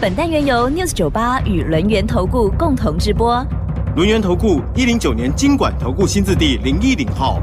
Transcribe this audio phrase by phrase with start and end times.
[0.00, 3.44] 本单元由 News 九八与轮源投顾共同直播。
[3.96, 7.40] 轮源投顾一零九年经管投顾新字第零一零号。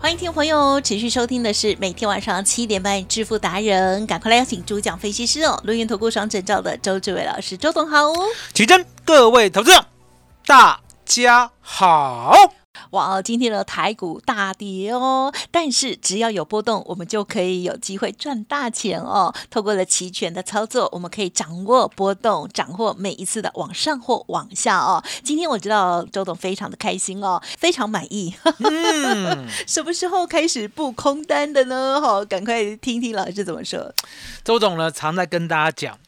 [0.00, 8.14] 欢迎听朋友持续收听的是每天晚上七点半《致富达人》，赶快来邀请主讲分析师哦，轮源投顾双证照的周志伟老师，周总好哦。
[8.52, 9.84] 起真，各位投资者，
[10.46, 12.34] 大家好。
[12.90, 19.32] 哇，今天的台股大跌哦，但是只要有波动，我们就可以有机会赚大钱哦。
[19.50, 25.02] 透过了期权的操作，我们可以掌握波动，掌握每一次的往上或往下哦。
[25.22, 28.34] 今天我知道周董非常的开心哦，非常满意。
[28.58, 32.00] 嗯， 什么时候开始布空单的呢？
[32.00, 33.94] 好，赶快听听老师怎么说。
[34.44, 35.98] 周总呢常在跟大家讲，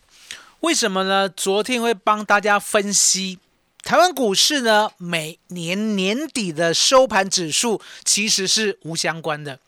[0.60, 1.28] 为什么呢？
[1.28, 3.38] 昨天会帮大家分析
[3.84, 9.60] 台湾股市呢，每年年底的收盘指数其实是无相关的，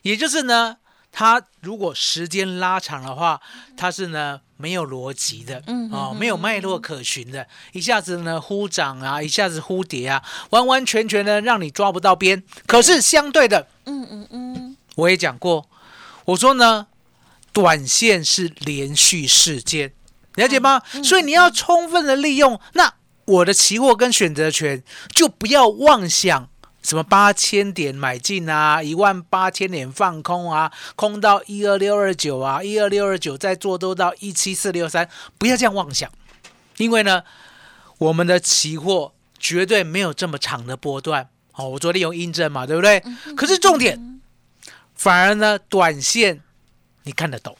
[0.00, 0.78] 也就是呢，
[1.12, 3.38] 它如果时间拉长的话，
[3.76, 12.42] 它是呢没有逻辑的，嗯哦，没有脉络可循的，一下子呢忽涨啊，一下子忽跌啊，完完全全呢让你抓不到边。
[12.66, 15.68] 可是相对的，嗯嗯嗯，我也讲过，
[16.24, 16.86] 我说呢，
[17.52, 19.92] 短线是连续事件，
[20.36, 20.80] 了解吗？
[21.04, 22.94] 所以你要充分的利用那
[23.30, 24.82] 我的期货跟选择权，
[25.14, 26.48] 就不要妄想
[26.82, 36.10] 什么八千点买进啊，一万八千点放空啊，空到一二六二九啊，一二六二九再做多到一七四六三，不要这样妄想，
[36.78, 37.22] 因为呢，
[37.98, 41.28] 我们的期货绝对没有这么长的波段。
[41.52, 43.02] 哦，我昨天有印证嘛，对不对？
[43.36, 44.20] 可是重点。
[44.94, 46.40] 反而呢，短线
[47.04, 47.56] 你看得懂，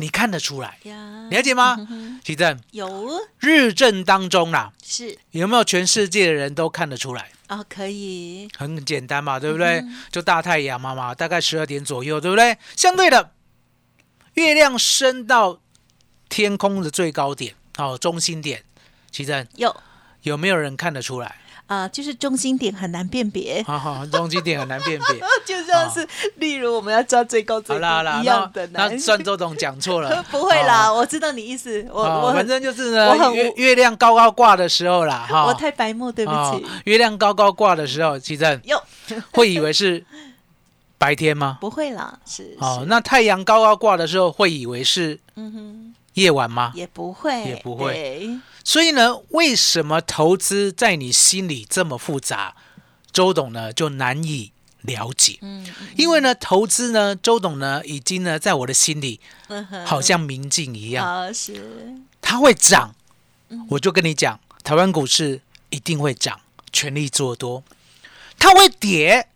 [0.00, 1.76] 你看得出来，了解吗？
[2.24, 7.30] 奇正，有日正当中啦，是有没有全世界的人都看得出来？
[7.48, 9.84] 哦，可以，很简单嘛，对不对？
[10.10, 12.56] 就大太阳嘛嘛，大概十二点左右，对不对？
[12.74, 13.32] 相对的，
[14.34, 15.60] 月亮升到
[16.30, 18.64] 天空的最高点，哦，中心点，
[19.10, 19.76] 奇正有
[20.22, 21.36] 有没有人看得出来？
[21.70, 25.20] 啊，就是中心点很难辨别，好好，中心点很难辨别。
[25.46, 26.04] 就像是
[26.36, 28.66] 例如我们要抓最高最低好啦好啦，一样的。
[28.72, 36.66] 那那算周董讲错了 不会啦，哦我知道你意思，我哦我反正就是呢我，很月月亮高高挂的时候啦，哈，我太白目，对不哦起。
[36.86, 38.82] 月亮高高挂的时候，其正哟，
[39.30, 40.04] 会以为是
[40.98, 41.56] 白天吗？
[41.60, 46.72] 不会啦，是哦，那太阳高高挂的时候，会以为是嗯哼，夜晚吗？
[46.74, 52.54] 也不会，也不会对所以呢，为什么投资在你心里这么复杂？
[53.12, 59.20] 周董呢就难以了解，嗯嗯因为呢，投资呢，周董呢已经呢在我的心里
[59.84, 62.94] 好像明镜一样，啊是，它会涨，
[63.48, 65.40] 嗯我就跟你讲，台湾股市
[65.70, 66.40] 一定会涨，
[66.72, 67.64] 全力做多。
[68.38, 69.28] 它会跌，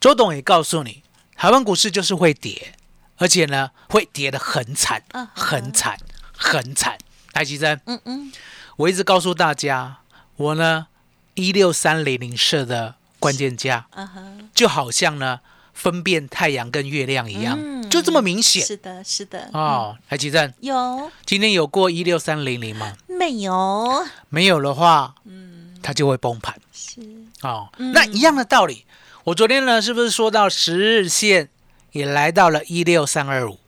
[0.00, 1.02] 周董也告诉你，
[1.36, 2.72] 台湾股市就是会跌，
[3.18, 5.98] 而且呢会跌得很惨嗯，很惨，
[6.34, 6.96] 很惨。
[7.36, 8.32] 台积珍，嗯嗯，
[8.76, 9.98] 我一直告诉大家，
[10.36, 10.86] 我呢
[11.34, 15.40] 一六三零零设的关键价，嗯哼，就好像呢
[15.74, 18.64] 分辨太阳跟月亮一样，嗯就这么明显。
[18.64, 19.98] 是的，是的，哦。
[20.08, 21.12] 台积珍，有。
[21.26, 22.96] 今天有过一六三零零吗？
[23.06, 24.06] 没有？
[24.30, 26.58] 没有的话，嗯，它就会崩盘。
[26.72, 27.02] 是，
[27.42, 27.68] 哦。
[27.76, 27.92] 嗯。
[27.92, 28.86] 那一样的道理，
[29.24, 31.50] 我昨天呢是不是说到十日线
[31.92, 33.58] 也来到了一六三二五，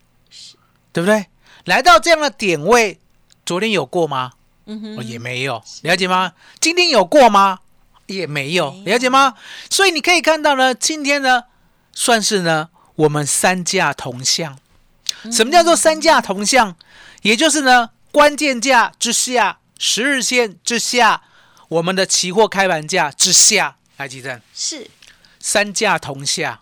[0.91, 1.27] 对不对？
[1.67, 2.99] 来到这样的点位，
[3.49, 4.33] 昨天有过吗？
[4.67, 6.35] 嗯哼，哦，也没有，了解吗？
[6.61, 7.61] 今天有过吗？
[8.05, 9.37] 也没有，了解吗？
[9.71, 11.45] 所以你可以看到呢，今天呢，
[11.95, 14.59] 算是呢我们三价同向。
[15.33, 16.77] 什么叫做三价同向？
[17.23, 21.23] 也就是呢，关键价之下，十日线之下，
[21.69, 24.91] 我们的期货开盘价之下，来记正，是
[25.41, 26.61] 三价同下，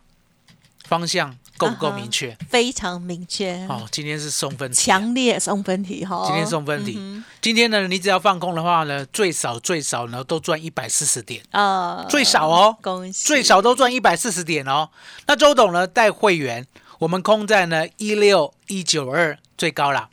[0.84, 2.36] 方向够不够明确？
[2.48, 6.94] 非常明确，哦，今天是送分题啊，强烈送分题哈，今天送分题。
[6.98, 14.88] 嗯今天呢，你只要放空的话呢，最少最少呢都赚一百四十点，哼啊，最少哦恭喜，最少都赚一百四十点哦。
[15.28, 16.66] 那周董呢带会员，
[16.98, 20.08] 我们空在呢一六一九二最高啦，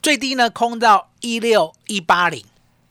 [0.00, 2.44] 最低呢空到一六一八零，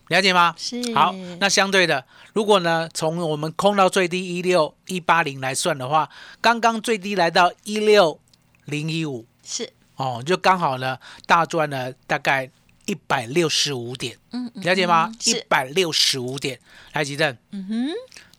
[0.10, 0.54] 了解吗？
[0.57, 0.94] 是。
[0.94, 6.10] 好，那相对的，如果呢从我们空到最低一六一八零来算的话，
[6.42, 8.19] 刚刚最低来到一六
[8.66, 9.72] 零一五是。
[9.96, 12.52] 哦，就刚好呢大赚了大概
[12.86, 15.12] 一百六十五点，嗯嗯了解吗？
[15.24, 15.46] 一是。
[15.50, 16.60] 百六十五点，
[16.94, 17.88] 来吉正，嗯哼。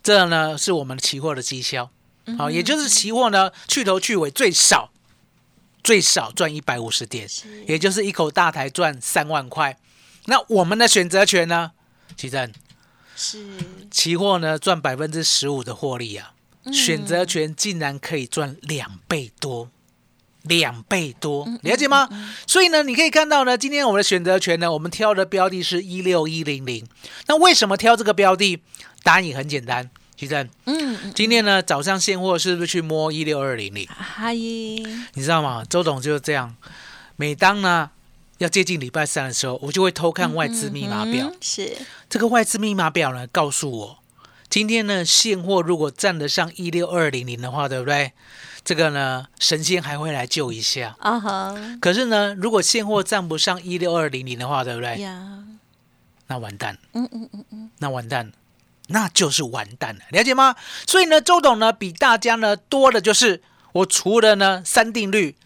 [0.02, 1.90] 这呢是我们期货的绩效，
[2.26, 4.92] 嗯好、也就是期货呢去头去尾最少
[5.82, 7.28] 最少赚一百五十点，
[7.66, 9.76] 也就是一口大台赚三万块。
[10.26, 11.72] 那我们的选择权呢，
[12.16, 12.52] 吉正，
[13.16, 13.44] 是
[13.90, 16.34] 期货呢赚百分之十五的获利啊，
[16.64, 19.70] 嗯选择权竟然可以赚两倍多。
[20.42, 22.08] 两倍多，嗯了解吗？
[22.46, 26.86] 所以呢，你可以看到呢，今天我们的选择权呢，我们挑的标的是一六一零零。
[27.26, 28.62] 那为什么挑这个标的？
[29.02, 30.48] 答案也很简单，徐正。
[30.66, 33.88] 嗯嗯今天呢早上现货是不是去摸一六二零零？
[33.88, 35.64] 嗨你知道吗？
[35.68, 36.54] 周董就是这样，
[37.16, 37.90] 每当呢
[38.38, 41.28] 要接近礼拜三的时候，我就会偷看外资密码表。
[41.28, 41.76] 嗯是
[42.08, 43.98] 这个外资密码表呢，告诉我
[44.48, 48.12] 今天呢现货如果站得上一六二零零的话，对不对？
[48.64, 50.96] 这个呢神仙还会来救一下。
[50.98, 55.00] 啊哈可是呢，如果现货站不上一六二零零的话，对不对？
[55.00, 55.44] 呀，
[56.26, 58.32] 那完蛋，嗯嗯嗯嗯，那完蛋，
[58.88, 60.56] 那就是完蛋了，了解吗？
[60.86, 63.42] 所以呢，周董呢比大家呢多的就是
[63.72, 65.36] 我除了呢三定律、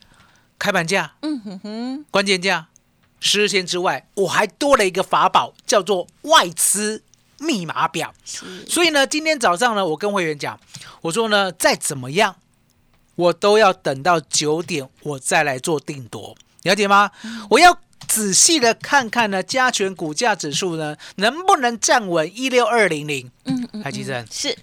[0.59, 2.69] 开盘价、嗯哼哼，关键价、
[3.21, 7.03] 十日线之外，我还多了一个法宝，叫做外资
[7.39, 8.13] 密码表。
[8.69, 10.59] 所以呢，今天早上呢，我跟会员讲，
[11.03, 12.37] 我说呢，再怎么样，
[13.15, 17.11] 我都要等到九点，我再来做定夺，了解吗？
[17.51, 17.79] 我要
[18.09, 23.31] 仔细的看看呢，加权股价指数呢，能不能站稳一六二零零？
[23.45, 24.57] 嗯嗯，台积电是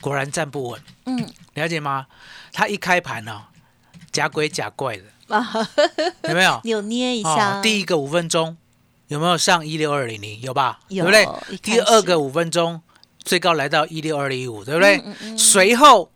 [0.00, 2.06] 果然站不稳，嗯了解吗？
[2.52, 3.42] 它一开盘呢、
[4.10, 5.19] 假鬼假怪的，啊，
[6.28, 6.60] 有没有？
[6.64, 8.56] 扭捏一下，哦，第一个五分钟
[9.08, 10.40] 有没有上一六二零零？
[10.40, 10.80] 有吧？
[10.88, 11.56] 有对不对？
[11.58, 12.80] 第二个五分钟
[13.18, 14.96] 最高来到一六二零五，对不对？
[14.98, 16.10] 嗯嗯嗯随后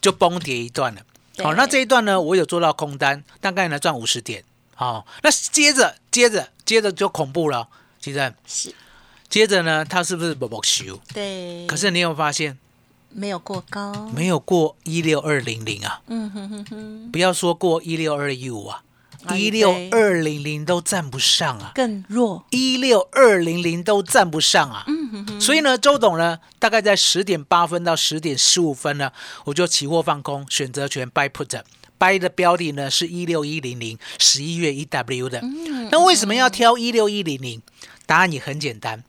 [0.00, 1.00] 就崩跌一段了。
[1.36, 4.44] 对好，那这一段呢，我有做到空单，大概呢赚五十点。
[4.74, 7.68] 好，那接着接着接着就恐怖了，
[8.00, 8.74] 其实是
[9.28, 10.98] 接着呢，它是不是不不修？
[11.14, 12.58] 对，可是你有发现
[13.12, 16.00] 没有过高，没有过一六二零零啊？
[16.06, 18.82] 嗯哼哼哼，不要说过一六二一五啊，
[19.26, 21.72] 哎一六二零零都站不上啊。
[21.74, 24.84] 更弱，一六二零零都站不上啊。
[24.86, 29.12] 嗯哼哼，所以呢，周董呢，大概在十点八分到十点十五分呢，
[29.44, 31.60] 我就期货放空，选择权 buy put。
[31.98, 35.38] buy 的标的呢是一六一零零，十一月一 W 的。
[35.42, 37.60] 嗯那为什么要挑一六一零零？
[38.06, 39.04] 答案也很简单。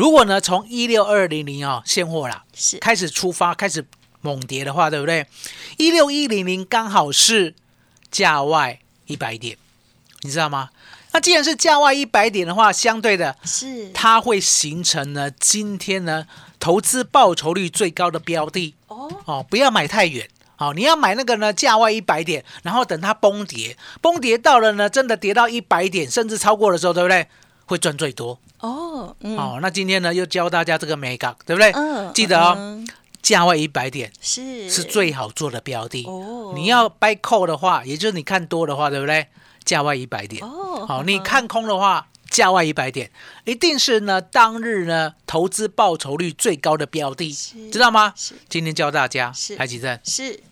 [0.00, 3.84] 如果呢从一六二零零啊现货啦是开始出发，开始
[4.22, 5.26] 猛跌的话，对不对？
[5.76, 7.54] 一六一零零刚好是
[8.10, 9.58] 价外一百点，
[10.22, 10.70] 你知道吗？
[11.12, 16.26] 那既然是价外一百点的话，相对的是它会形成呢今天呢
[16.58, 20.26] 投资报酬率最高的标的哦，哦，不要买太远。
[20.56, 27.26] 哦，你要买那个呢，价外一百点，然后等它崩跌，崩跌到了呢，真的跌到一百点，甚至超过的时候，对不对？
[27.70, 28.36] 会赚最多。
[28.58, 31.70] 哦，嗯，哦，那今天呢，又教大家这个美港，对不对？
[31.70, 32.86] 嗯，记得哦，嗯
[33.22, 36.04] 价外一百点是是最好做的标的。
[36.06, 39.28] 哦你要 buy call 的话，也就是你看多的话，对不对？
[39.64, 40.42] 价外一百点。
[40.44, 43.10] 哦，好，你看空的话，价外一百点，
[43.44, 47.32] 一定是呢当日呢投资报酬率最高的标的，
[47.70, 48.12] 知道吗？
[48.48, 50.42] 今天教大家是，台积电是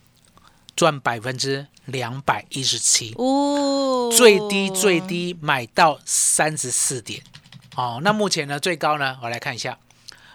[0.75, 7.21] 赚百分之两百一十七，哦，最低最低买到三十四点。
[7.75, 9.77] 哦，那目前呢最高呢，我来看一下，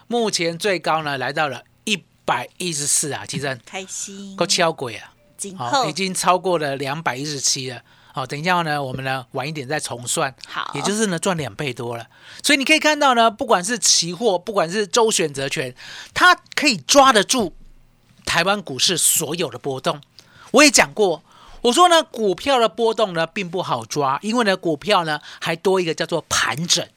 [0.07, 5.11] 目前最高呢来到了一百一十四啊，其实开心，够敲鬼啊！
[5.57, 7.81] 好、已经超过了两百一十七了。
[8.13, 12.07] 好、等一下呢，我们呢晚一点再重算，好也就是呢赚两倍多了。
[12.41, 15.75] 所以你可以看到呢，不管是期货，不管是周选择权，
[16.13, 17.53] 它可以抓得住
[18.25, 20.01] 台湾股市所有的波动。
[20.51, 21.21] 我也讲过，
[21.65, 26.87] 我说呢，股票的波动呢并不好抓，因为呢股票呢还多一个叫做盘整。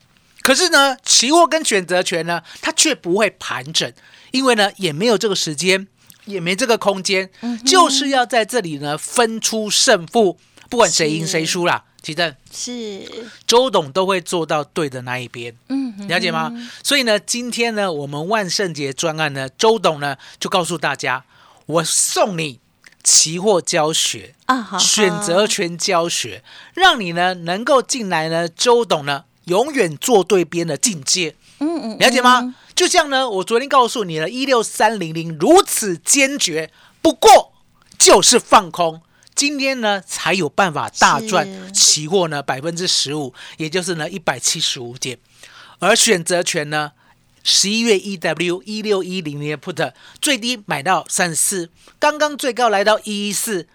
[0.43, 3.91] 可是呢，期货跟选择权呢，它却不会盘整，
[4.29, 5.87] 因为呢也没有这个时间，
[6.25, 7.31] 也没这个空间，
[7.65, 10.37] 就是要在这里呢分出胜负，
[10.69, 11.85] 不管谁赢谁输啦。
[12.03, 16.51] 其实是周董都会做到对的那一边，嗯哼了解吗？
[16.83, 21.25] 所以呢，今天呢，我们万圣节专案呢，周董呢就告诉大家，
[21.65, 22.59] 我送你
[23.03, 24.35] 期货教学、
[24.79, 31.35] 选择权教学，让你呢能够进来呢，周董呢永远做对边的境界。
[31.59, 32.55] 嗯嗯，了解吗？
[32.75, 37.53] 就像呢，我昨天告诉你了，一六三零零如此坚决，不过
[37.97, 39.01] 就是放空。
[39.35, 45.17] 今天呢，才有办法大赚期货呢百分之十五，也就是呢一百七十五点。
[45.79, 46.91] 而选择权呢，
[47.51, 49.91] 十一月 EW 一六一零年 put
[50.21, 53.67] 最低买到三十四，刚刚最高来到一一四，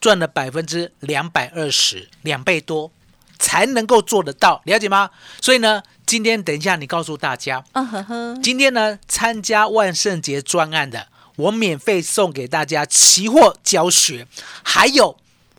[0.00, 2.90] 赚了百分之两百二十，两倍多
[3.38, 5.10] 才能够做得到，了解吗？
[5.40, 11.06] 所以呢，今天等一下你告诉大家，嗯呵呵，今天呢参加万圣节专案的，
[11.36, 14.26] 我免费送给大家期货教学，
[14.64, 15.16] 还有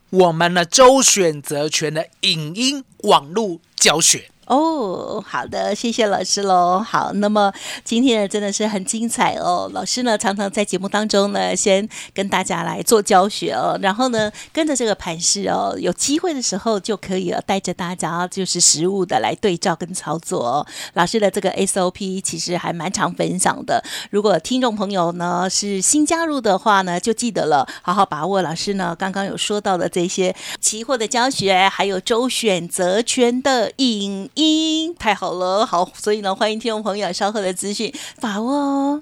[0.09, 4.30] 我们的周选择权的影音网络教学。
[4.47, 6.79] 哦，好的，谢谢老师喽。
[6.79, 7.53] 好，那么
[7.85, 9.69] 今天呢真的是很精彩哦。
[9.73, 20.65] 老师呢常常在节目当中呢，先跟大家来做教学哦，然后呢跟着这个盘势哦，有机会的时候就可以带着大家就是实物的来对照跟操作。
[20.95, 23.81] 老师的这个 SOP 其实还蛮常分享的。
[24.09, 34.95] 如果听众朋友呢是新加入的话呢，就记得了，好好把握老师呢刚刚有说到的这些期货的教学，还有周选择权的影音。
[34.95, 39.01] 太好了，好，所以呢，欢迎听众朋友稍后的资讯把握哦。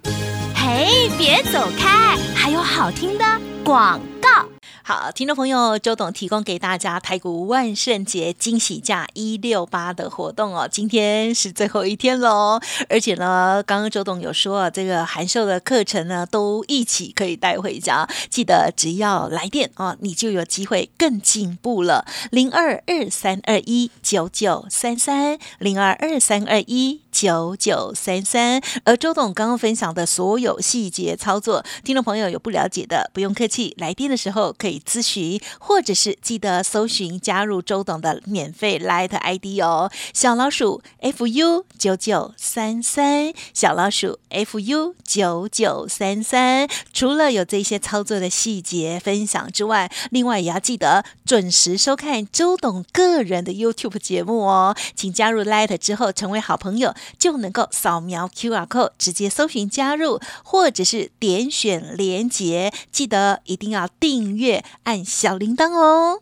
[0.56, 3.26] 嘿，别走开，还有好听的
[3.64, 4.49] 广告。
[4.90, 22.08] 好，听众朋友，周董提供给大家台股万圣节惊喜价一六八的活动哦，今天是最后一天喽，而且呢，刚刚周董有说啊这个函授的课程呢，都一起可以带回家，记得只要来电哦，你就有机会更进步了。
[22.32, 28.62] 零二二三二一九九三三，零二二三二一九九三三。
[28.84, 34.80] 而周董刚刚分享的所有细节操作，听众朋友有不了解的，不用客气，来电的时候可以。
[34.90, 46.68] 咨询，或者是记得搜寻加入周董的免费 Light ID 哦，小老鼠 fu 九九三三，小老鼠 fu 九九三三。
[46.92, 54.76] 除了有这些操作的细节分享之外，另外也要记得准时收看周董个人的 YouTube 节目哦。
[54.96, 64.64] 请加入 Light 之后成为好朋友，就能够扫描 QR code 直接搜寻加入，或者是点选连结，记得一定要订阅。
[64.86, 66.22] 按小铃铛哦！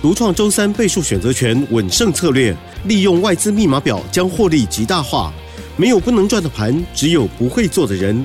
[0.00, 5.30] 独创周三倍数选择权稳胜策略，利用外资密码表将获利极大化。
[5.76, 8.24] 没有不能赚的盘，只有不会做的人。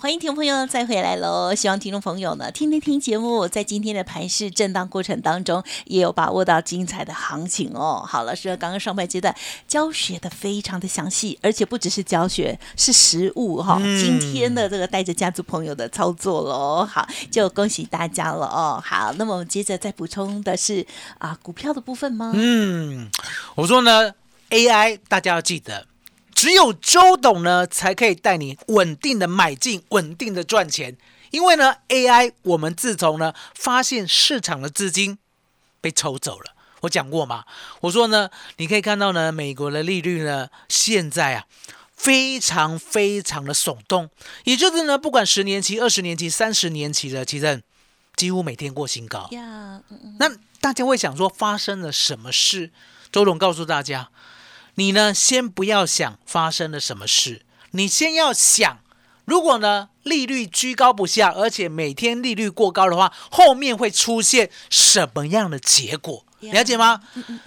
[0.00, 1.52] 欢迎听众朋友再回来喽！
[1.52, 8.04] 希望听众朋友呢听听听节目，在今天的盘市震荡过程当中，也有把握到精彩的行情哦。
[8.06, 9.34] 好了，是刚刚上半阶段
[9.66, 13.76] 教学的非常的详细，而且不只是教学，是实物哈。
[14.00, 18.80] 今天的这个带着家族朋友的操作喽，好，就恭喜大家了哦。
[18.84, 20.86] 好，那么我们接着再补充的是
[21.18, 22.30] 啊，股票的部分吗？
[22.36, 23.10] 嗯，
[23.56, 24.14] 我说呢。
[24.50, 25.84] AI，大家要记得，
[26.40, 30.96] 只有周董呢，才可以带你稳定的买进，稳定的赚钱。
[31.32, 35.18] 因为呢，AI，我们自从呢发现市场的资金
[35.80, 37.44] 被抽走了，我讲过嘛，
[37.80, 41.46] 我说呢，你可以看到呢，美国的利率呢，现在啊，
[41.96, 44.08] 非常非常的耸动，
[44.44, 47.60] 也就是呢，不管十年期、二十年期、三十年期的其实，
[48.14, 49.28] 几乎每天过新高。
[50.20, 50.30] 那
[50.60, 52.70] 大家会想说，发生了什么事？
[53.10, 54.10] 周董告诉大家。
[54.78, 57.42] 你呢，先不要想发生了什么事，
[57.72, 58.78] 你先要想，
[59.24, 66.24] 如果呢利率居高不下，而且每天利率过高的话，后面会出现什么样的结果？
[66.38, 67.02] 了解吗？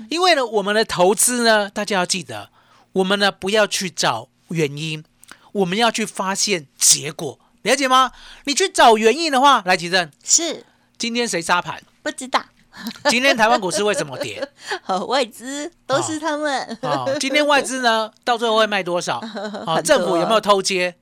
[0.09, 2.49] 因为呢，我们的投资呢，大家要记得，
[2.91, 5.05] 我们呢不要去找原因，
[5.53, 8.11] 我们要去发现结果，了解吗？
[8.43, 10.65] 你去找原因的话，来，吉正是
[10.97, 11.81] 今天谁杀盘？
[12.03, 12.43] 不知道。
[13.09, 14.47] 今天台湾股市为什么跌？
[15.07, 16.77] 外资都是他们。
[16.81, 19.19] 哦，今天外资呢， 到最后会卖多少？
[19.65, 20.95] 哦，政府有没有偷接？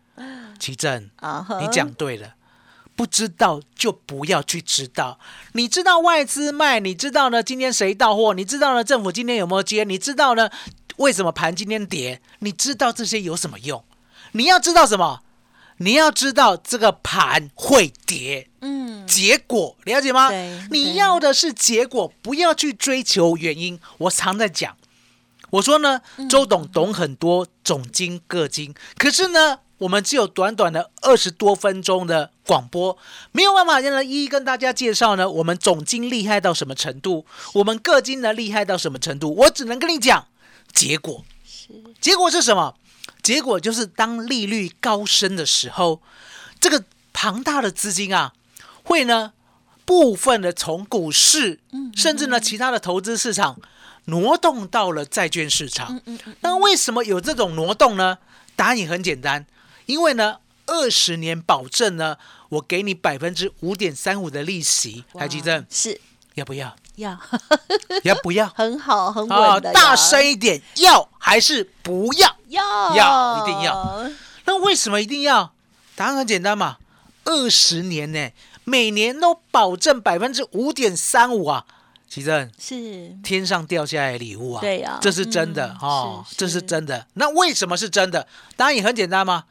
[0.60, 1.10] 奇正，
[1.62, 2.34] 你讲对了，
[2.96, 5.18] 不知道就不要去知道。
[5.54, 7.42] 你知道外资卖，你知道呢？
[7.42, 8.34] 今天谁到货？
[8.34, 8.84] 你知道呢？
[8.84, 9.86] 政府今天有没有接？
[9.86, 10.50] 你知道呢？
[10.98, 12.20] 为什么盘今天跌？
[12.40, 13.82] 你知道这些有什么用？
[14.34, 15.22] 你要知道什么？
[15.82, 20.30] 你要知道这个盘会跌，嗯，结果了解吗？
[20.72, 23.80] 你要的是结果，不要去追求原因。
[23.98, 24.76] 我常在讲，
[25.52, 32.98] 我说呢，周董懂很多总经各经，可是呢，我们只有短短的二十多分钟的广播，
[33.32, 40.28] 没有办法让一一跟大家介绍呢，我们总经厉害到什么程度，我们各经呢厉害到什么程度，我只能跟你讲
[40.74, 41.24] 结果，
[42.02, 42.76] 结果是什么？
[43.22, 46.02] 结果就是，当利率高升的时候，
[46.60, 46.84] 这个
[47.14, 48.34] 庞大的资金啊，
[48.84, 49.34] 会呢
[49.86, 51.60] 部分的从股市，
[51.96, 53.60] 甚至呢其他的投资市场
[54.06, 56.02] 挪动到了债券市场。
[56.42, 58.18] 那为什么有这种挪动呢？
[58.56, 59.46] 答案也很简单，
[59.86, 62.18] 因为呢二十年保证呢，
[62.50, 66.00] 我给你百分之五点三五的利息，台积证是
[66.36, 66.76] 要不要？
[66.96, 67.18] 要
[68.04, 68.48] 要不要？
[68.56, 72.36] 很好，很啊，稳的呀，大声一点，要还是不要？
[72.50, 74.10] 要要一定要。
[74.46, 75.54] 那为什么一定要？
[75.96, 76.78] 答案很简单嘛，
[77.26, 78.30] 二十年呢，
[78.64, 81.66] 每年都保证百分之五点三五啊，
[82.08, 87.06] 奇正，是天上掉下来的礼物啊，对呀这是真的嗯哦，是这是是真的。
[87.16, 88.26] 那为什么是真的？
[88.56, 89.44] 答案也很简单嘛，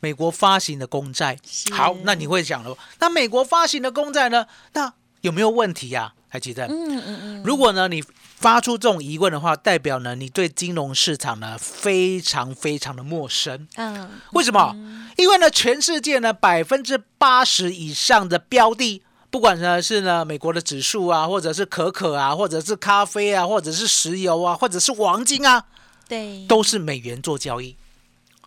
[0.00, 1.38] 美国发行的公债。
[1.70, 4.46] 好，那你会想了，那美国发行的公债呢？
[4.72, 6.66] 那有没有问题呀、还记得？
[6.66, 8.02] 嗯嗯嗯，如果呢你
[8.38, 13.68] 发出这种疑问的话，代表呢你对金融市场呢非常非常的陌生。
[13.76, 14.74] 嗯，为什么？
[15.18, 25.66] 因为呢，全世界呢百分之八十以上的标的，不管呢是呢美国的指数啊，或者是可可啊，或者是咖啡啊，或者是石油啊，或者是黄金啊，
[26.08, 27.76] 对，都是美元做交易。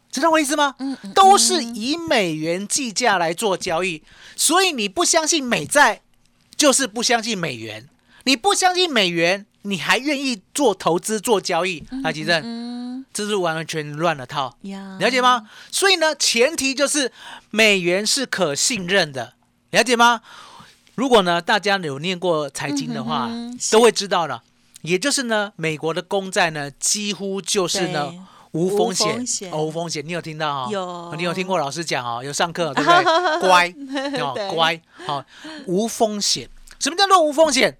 [0.09, 0.73] 知道我意思吗？
[0.79, 4.01] 嗯嗯都是以美元计价来做交易，
[4.35, 6.01] 所以你不相信美债，
[6.57, 7.87] 就是不相信美元。
[8.23, 11.83] 你不相信美元，你还愿意做投资做交易？
[12.03, 14.57] 阿，吉正，嗯这是完完全全乱了套。
[14.99, 15.47] 了解吗？
[15.71, 17.11] 所以呢，前提就是
[17.51, 19.33] 美元是可信任的，
[19.69, 20.21] 了解吗？
[20.95, 24.43] 如果呢，大家有念过财经的话，嗯哼是都会知道了。
[24.81, 28.19] 也就是呢，美国的公债呢，几乎就是呢对
[28.55, 30.07] 无风险，无风险哦无风险。
[30.07, 30.69] 你有听到哦？
[30.71, 32.23] 有你有听过老师讲哦？
[32.23, 33.03] 有上课对不对？
[33.41, 33.67] 乖
[34.21, 35.23] 哦对，乖，好，
[35.67, 36.49] 无风险。
[36.79, 37.77] 什么叫做无风险？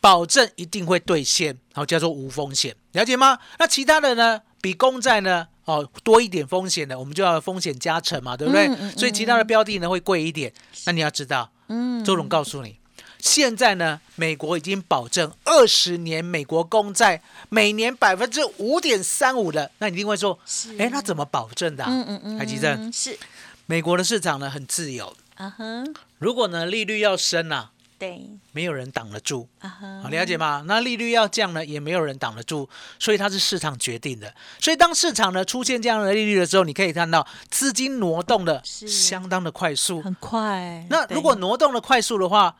[0.00, 3.38] 保证一定会兑现，好叫做无风险，了解吗？
[3.58, 8.68] 那其他的呢，比公债呢，哦多一点风险的，我们就要风险加成嘛，对不对？
[8.68, 10.52] 嗯嗯所以其他的标的呢会贵一点。
[10.84, 12.78] 那你要知道，嗯，周总告诉你，
[13.26, 19.68] 现在呢，美国已经保证二十年美国公债每年百分之五点三五的。
[19.78, 20.38] 那你一定会说，
[20.78, 21.90] 哎，那怎么保证的、啊？
[21.90, 23.18] 嗯嗯嗯，台积电，是
[23.66, 29.48] 美国的市场呢很自由，啊哼，如果呢利率要升啊，对没有人挡得住。
[29.58, 30.62] 啊哈，好，了解吗？
[30.66, 32.68] 那利率要降呢，也没有人挡得住，
[33.00, 34.32] 所以它是市场决定的。
[34.60, 40.00] 所以当市场呢出现这样的利率的时候，你可以看到资金挪动的相当的快速。
[40.00, 40.86] 很快。
[40.88, 42.54] 那如果挪动的快速的话，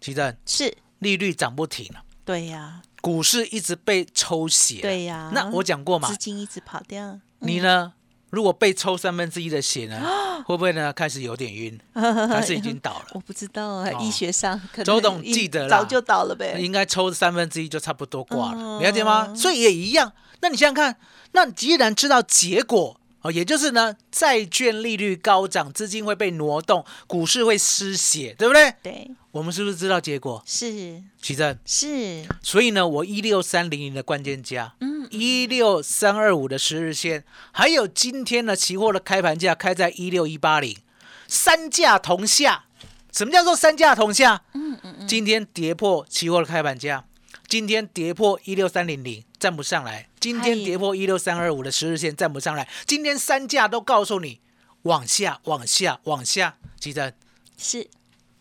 [0.00, 4.80] 其实是利率涨不停了，对呀，股市一直被抽血。
[4.80, 7.92] 对呀，那我讲过嘛资，金一直跑掉，你呢？
[8.30, 9.98] 如果被抽三分之一的血呢，
[10.44, 13.06] 会不会呢开始有点晕， 还是已经倒了？
[13.14, 16.58] 我不知道啊，哦医学上可能周董记得了早就倒了呗。
[16.60, 19.34] 应该抽三分之一就差不多挂了，嗯了解吗？
[19.34, 20.12] 所以也一样。
[20.40, 20.94] 那你想想看，
[21.32, 28.72] 那你既然知道结果哦，也就是呢，债券利率高涨，资金会被挪动，股市会失血，对不对？
[28.82, 30.42] 对，我们是不是知道结果？
[30.46, 40.76] 是奇正，是，所以呢，我一六三零零的关键价，嗯，一六三二五的十日线，还有今天的期货的开盘价开在一六一八零，
[41.26, 42.64] 三价同下。
[43.10, 44.42] 什么叫做三价同下？
[44.52, 47.04] 嗯嗯嗯，今天跌破期货的开盘价，
[47.48, 52.68] 今天跌破一六三零零，站不上来；今天跌破一六三二五的十日线，站不上来。
[52.86, 54.40] 今天三价都告诉你
[54.82, 56.56] 往下、往下、往下。
[56.78, 57.12] 记得
[57.56, 57.88] 是，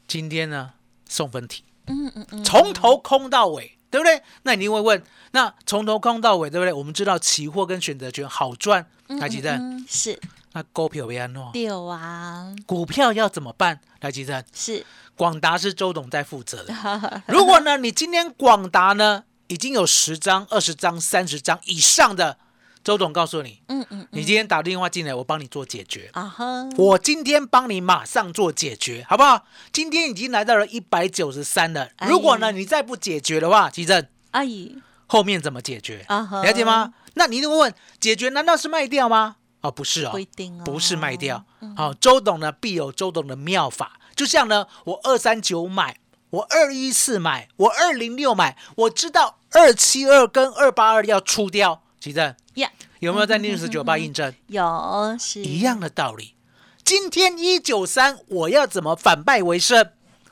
[0.08, 0.74] 今天呢
[1.08, 4.22] 送分题，嗯嗯嗯，从头空到尾，对不对？
[4.44, 6.74] 那你会问，那从头空到尾，对不对？
[6.74, 9.52] 我们知道期货跟选择权好赚，来记得。
[9.58, 10.20] 嗯是
[10.54, 13.80] 那股票要安弄，六啊，股票要怎么办？
[14.00, 14.44] 来记得。
[14.54, 14.84] 是，
[15.16, 16.74] 广达是周董在负责的。
[17.28, 22.38] 如果呢，你今天广达呢已经有十张、二十张、三十张以上的，
[22.84, 26.10] 周董告诉你，嗯嗯你今天打电话进来，我帮你做解决。
[26.14, 29.46] 啊哈，我今天帮你马上做解决，好不好？
[29.72, 31.90] 今天已经来到了一百九十三了。
[31.98, 36.06] 哎如果呢你再不解决的话，其正阿姨后面怎么解决？
[36.08, 36.94] 啊哈，了解吗？
[37.16, 39.38] 那你就会问，解决难道是卖掉吗？
[39.62, 41.44] 哦，不是哦，不一定哦，不是卖掉。
[41.76, 45.98] 好、周董呢必有周董的妙法，就像呢，我二三九买，
[46.30, 54.34] 我二一四买，我二零六买，我知道二七二跟二八二要出掉，奇正呀，有没有在 news 九八印证？
[54.48, 56.36] 有是一样的道理。
[56.84, 59.92] 今天一九三，我要怎么反败为胜？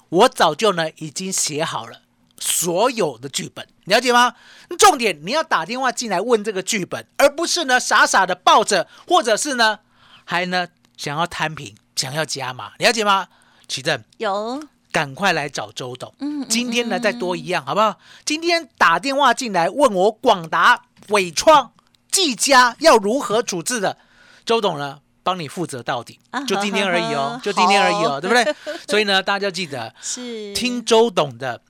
[0.10, 2.01] 我早就呢已经写好了
[2.39, 4.36] 所有的剧本，了解吗？
[4.78, 9.80] 重点你要打电话进来问这个剧本，而不是呢傻傻的抱着，或者是呢
[10.23, 13.28] 还呢想要摊平，想要加码，了解吗？
[13.67, 14.62] 奇正，有，
[14.95, 16.13] 赶快来找周董。
[16.47, 17.99] 今天呢再多一样，好不好？
[18.23, 21.73] 今天打电话进来问我广达、伟创、
[22.10, 23.97] 技嘉要如何处置的，
[24.45, 28.55] 周董呢帮你负责到底啊，就今天而已哦， 就今天而已哦，对不对？
[28.88, 31.62] 所以呢，大家要记得 是听周董的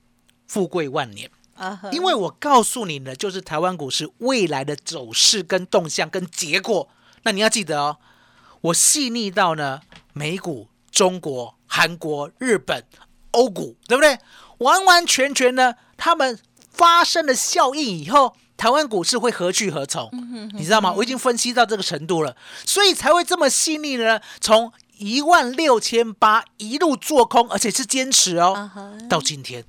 [0.45, 1.27] 富贵万年。
[1.55, 6.87] 啊因为我告诉你呢就是台湾股市未来的走势、跟动向、跟结果。
[7.23, 7.97] 那你要记得哦，
[8.61, 9.81] 我细腻到呢
[10.13, 12.83] 美股、中国、韩国、日本、
[13.35, 14.17] 欧股，对不对？
[14.59, 16.39] 完完全全呢，他们
[16.71, 20.09] 发生了效应以后，台湾股市会何去何从？
[20.53, 20.93] 你知道吗？
[20.95, 24.19] 我已经分析到这个程度了，所以才会这么细腻呢。
[24.39, 28.71] 从一万六千八一路做空，而且是坚持哦，
[29.09, 29.61] 到今天，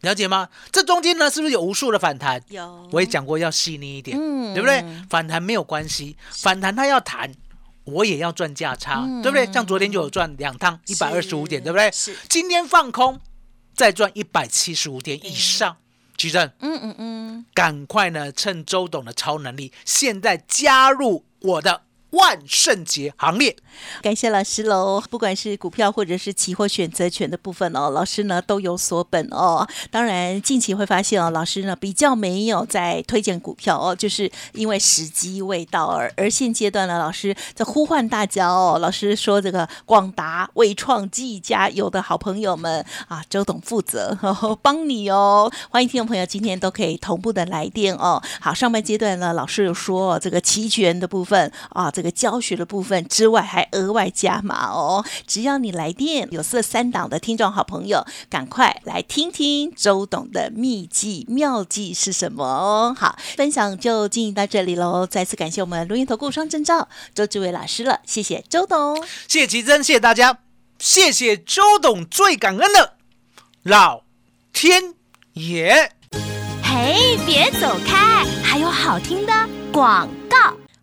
[0.00, 0.48] 了解吗？
[0.72, 2.42] 这中间呢，是不是有无数的反弹？
[2.48, 4.84] 有我也讲过要细腻一点，嗯对不对？
[5.08, 7.32] 反弹没有关系，反弹它要弹，
[7.84, 9.50] 我也要赚价差，对不对？
[9.52, 11.90] 像昨天就有赚两趟一百二十五点，对不对？
[12.28, 13.20] 今天放空，
[13.74, 15.76] 再赚一百七十五点以上，
[16.16, 21.82] 举证，嗯嗯嗯，赶快呢，趁周董的超能力，现在加入我的
[22.14, 23.56] 万圣节行列。
[24.02, 25.02] 感谢老师喽！
[25.10, 29.66] 不管是股票或者是期货选择权的部分哦，老师呢都有所本哦。
[29.90, 38.78] 当然，近期会发现哦，老师呢比较没有在推荐股票哦，就是因为时机未到而而现阶段呢，老师在呼唤大家哦。
[38.80, 45.50] 老师说这个广达、伟创、技嘉有的好朋友们啊，周董负责呵帮你哦。
[45.68, 48.22] 欢迎听众朋友今天都可以同步的来电哦。
[48.40, 55.04] 好，上半阶段呢，老师有说这个期权的部分啊，这教学的部分之外，还额外加码哦。
[55.26, 62.96] 只要你来电，有色三档的听众好朋友，赶快来听听周董的秘技妙计是什么哦。
[62.98, 65.06] 好，分享就进行到这里喽。
[65.06, 68.96] 再次感谢我们录音投顾双证照周志伟老师了，谢谢周董。
[69.28, 70.38] 谢谢奇珍，谢谢大家，
[70.78, 72.94] 谢谢周董，最感恩的
[73.62, 74.02] 老
[74.52, 74.94] 天
[75.34, 75.92] 爷。
[76.62, 79.32] 嘿，别走开，还有好听的
[79.72, 80.23] 广告。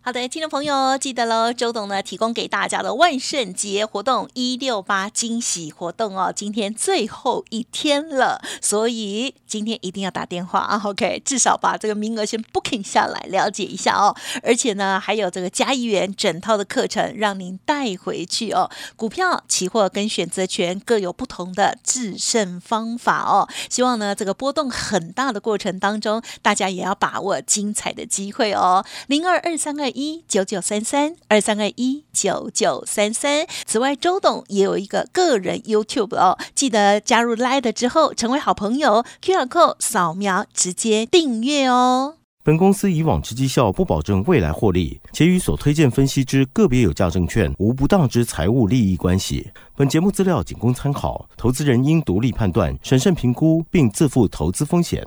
[0.04, 14.12] 好的，听众朋友记得喽，周董呢提供给大家的万圣节活动一六八惊喜活动哦，今天最后一天了，所以今天一定要打电话啊，OK，至少把这个名额先 booking 下来，了解一下哦。
[14.42, 18.68] 而且呢，还有这个加一元整套的课程让您带回去哦。
[18.96, 23.48] 股票、期货跟选择权各有不同的制胜方法哦。
[23.70, 28.84] 希望呢，这个波动很大的过程当中，大家也要把握精彩的机会哦。
[29.06, 33.46] 零二二三二一九九三三二三二一九九三三。
[33.64, 42.16] 此外，周董也有一个个人 YouTube 哦，记得加入 Light 之后成为好朋友，QR code 扫描直接订阅哦。
[42.44, 49.48] 本公司以往之绩效不保证未来获利，且与所推荐分析之个别有价证券无不当之财务利益关系。
[49.76, 55.06] 本节目资料仅供参考，投资人应独立判断、审慎评估，并自负投资风险。